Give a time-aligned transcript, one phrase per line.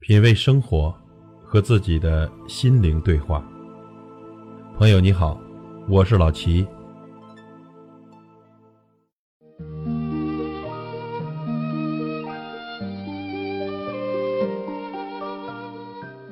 [0.00, 0.94] 品味生活，
[1.44, 3.44] 和自己的心灵对话。
[4.78, 5.38] 朋友你好，
[5.88, 6.64] 我是老齐。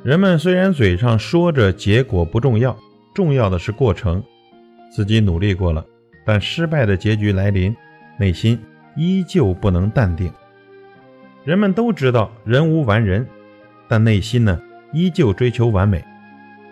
[0.04, 2.74] 人们虽然嘴上说着结果不重要，
[3.12, 4.22] 重要的是过程。
[4.94, 5.84] 自己努力过了，
[6.24, 7.74] 但失败的结局来临，
[8.16, 8.58] 内心
[8.96, 10.32] 依旧不能淡定。
[11.44, 13.26] 人们都知道人无完人。
[13.88, 14.60] 但内心呢，
[14.92, 16.04] 依旧追求完美，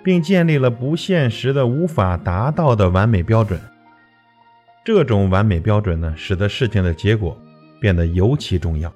[0.02, 3.60] 并建立了不现实的、无法达到的完美标准。
[4.84, 7.40] 这种完美标准呢，使得事情的结果
[7.80, 8.92] 变得尤其重要。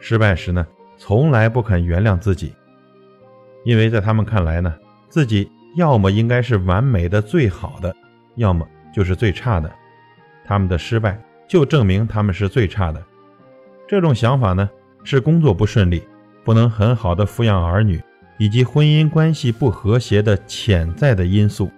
[0.00, 2.52] 失败时呢，从来不肯原谅自己，
[3.64, 4.74] 因为在他们看来呢，
[5.08, 7.94] 自己要么应该是完美的、最好的，
[8.34, 9.70] 要么就是最差的。
[10.44, 13.02] 他们的失败就证明他们是最差的。
[13.86, 14.68] 这种想法呢，
[15.04, 16.02] 是工作不顺利。
[16.46, 18.00] 不能很好的抚养儿女，
[18.38, 21.68] 以及婚姻关系不和谐的潜在的因素，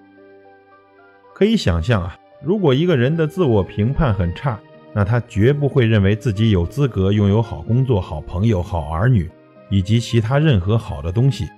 [1.35, 4.61] 可以想象啊，如果一个人的自我评判很差，
[4.93, 9.31] 那他绝不会认为自己有资格拥有好工作、好朋友、好儿女，
[9.71, 11.49] 以及其他任何好的东西。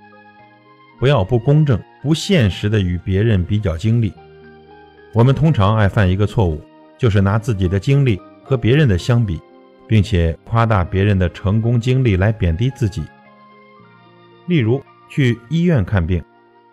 [1.01, 4.12] 不要不公正、不现实的与别人比较经历。
[5.12, 6.62] 我们通常爱犯一个错误，
[6.97, 9.41] 就是拿自己的经历和别人的相比。
[9.91, 13.03] 并且夸大别人的成功经历来贬低自己。
[14.47, 16.23] 例如，去医院看病，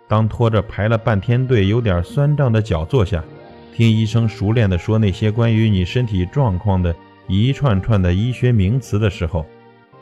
[0.08, 3.24] 当拖着排了半天队、有点酸胀的脚坐下，
[3.74, 6.96] 听医生熟练地说那些关于你身体状况的
[7.28, 9.44] 一串串的医学名词的时候，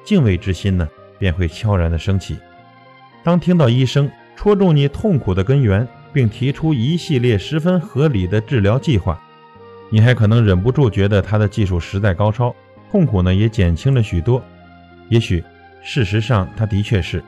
[0.04, 0.86] 敬畏之心呢
[1.18, 2.38] 便会悄然地升起。
[3.24, 9.18] 当听到医生戳中你痛苦的根源，并提出一系列十分合理的治疗计划，
[9.90, 12.54] 你还可能忍不住觉得他的技术实在高超。
[12.96, 14.42] 痛苦呢也减轻了许多，
[15.10, 15.44] 也许
[15.84, 17.22] 事实上他的确是。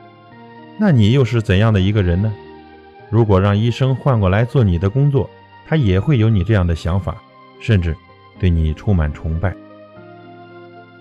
[0.78, 2.32] 那你又是怎样的一个人呢？
[3.10, 5.28] 如果让医生换过来做你的工作，
[5.66, 7.20] 他也会有你这样的想法，
[7.60, 7.94] 甚至
[8.40, 9.54] 对你充满崇拜。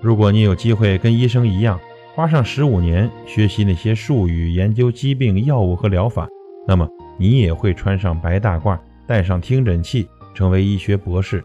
[0.01, 1.79] 如果你有机会跟医生一样，
[2.13, 6.27] 花上十五年学习那些术语，研究疾病、药物和疗法，
[6.67, 6.85] 那么
[7.17, 8.77] 你也会穿上白大褂，
[9.07, 11.41] 带上听诊器，成为医学博士。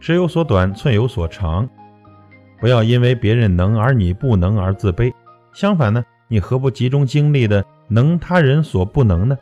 [0.00, 1.68] 尺有所短，寸有所长。
[2.64, 5.12] 不要因为别人能而你不能而自卑，
[5.52, 9.36] 相反呢，你何不集中精力的能他人所不能呢？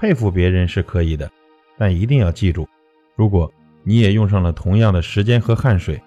[0.00, 1.30] 佩服别人是可以的，
[1.76, 2.66] 但一定要记住，
[3.14, 3.52] 如果
[3.84, 6.00] 你也用上了同样的时间和汗水，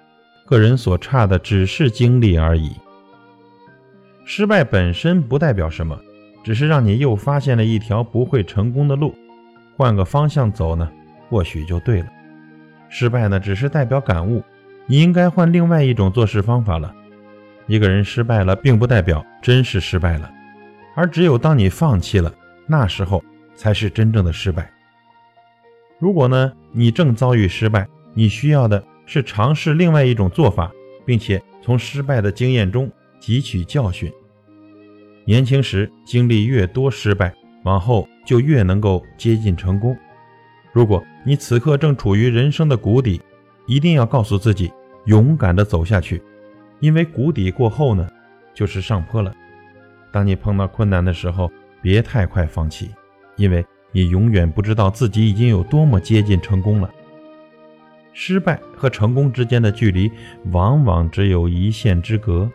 [0.47, 2.72] 个人所差的只是精力而已。
[4.25, 5.95] 失败本身不代表什么，
[6.44, 9.13] 只是让你又发现了一条不会成功的路，
[9.78, 10.91] 换个方向走呢，
[11.29, 12.07] 或许就对了。
[12.90, 14.41] 失败呢，只是代表感悟。
[14.88, 16.94] 你应该换另外一种做事方法了。
[17.68, 20.31] 一个人失败了，并不代表真是失败了，
[20.96, 22.31] 而只有当你放弃了，
[22.68, 23.24] 那时候
[23.56, 24.72] 才是真正的失败。
[25.97, 30.72] 如果呢，你正遭遇失败，你需要的是尝试另外一种做法，
[31.06, 34.12] 并且从失败的经验中汲取教训。
[35.25, 39.97] 年轻时经历越多失败，往后就越能够接近成功。
[40.72, 43.19] 如果你此刻正处于人生的谷底，
[43.66, 44.72] 一定要告诉自己，
[45.06, 46.22] 勇敢地走下去，
[46.80, 48.08] 因为谷底过后呢，
[48.53, 49.34] 就是上坡了。
[50.12, 52.92] 当你碰到困难的时候，别太快放弃，
[53.36, 56.90] 因为你永远不知道自己已经有多么接近成功了。
[58.14, 60.09] 失败和成功之间的距离，
[60.52, 62.50] 往往只有一线之隔。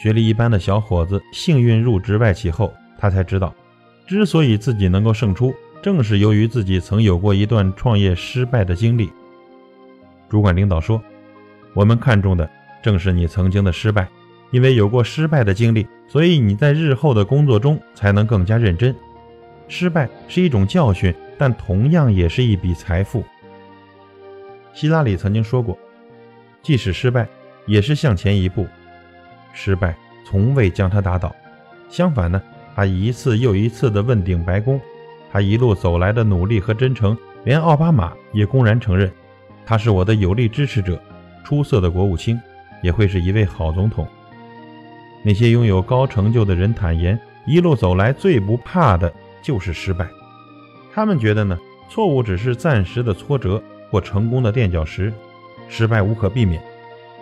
[0.00, 3.54] 学历一般的小伙子幸运入职外企后，他才知道，
[4.06, 5.52] 之所以自己能够胜出，
[5.82, 9.10] 正是由于自己曾有过一段创业失败的经历。
[10.30, 11.02] 主管领导说
[11.74, 12.48] ：“我们看中的
[12.80, 14.08] 正是你曾经的失败，
[14.52, 18.94] 因为有过失败的经历，所以你在日后的工作中才能更加认真。
[19.66, 23.24] 失败是一种教训，但同样也是一笔财富。”
[24.72, 25.76] 希拉里曾经说过
[26.62, 27.26] ：“即使失败，
[27.66, 28.66] 也是向前一步。
[29.52, 31.34] 失败从未将他打倒，
[31.88, 32.40] 相反呢，
[32.76, 34.80] 他一次又一次地问鼎白宫。
[35.32, 39.10] 他一路走来的努力和真诚，连奥巴马也公然承认。”
[39.70, 41.00] 他是我的有力支持者，
[41.44, 42.36] 出色的国务卿，
[42.82, 44.04] 也会是一位好总统。
[45.22, 50.08] 那些拥有高成就的人坦言，一路走来最不怕的就是失败。
[50.92, 51.56] 他们觉得呢，
[51.88, 53.62] 错误只是暂时的挫折
[53.92, 55.12] 或成功的垫脚石，
[55.68, 56.60] 失败无可避免，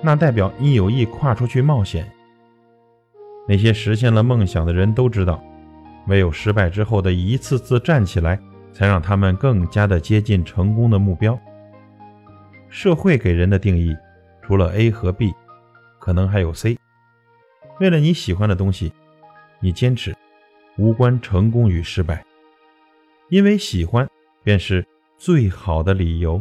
[0.01, 2.11] 那代表你有意跨出去冒险。
[3.47, 5.39] 那些实现了梦想的人都知道，
[6.07, 8.41] 唯有失败之后的一次次站起来，
[8.73, 11.39] 才让他们更加的接近成功的目标。
[12.71, 13.97] 社会给人的定义，
[14.43, 15.33] 除了 A 和 B，
[15.99, 16.79] 可能还有 C。
[17.81, 18.93] 为了你喜欢的东西，
[19.61, 20.15] 你坚持，
[20.77, 22.25] 无关成功与失败，
[23.31, 24.09] 因为喜欢
[24.43, 24.87] 便是
[25.17, 26.41] 最好的理由。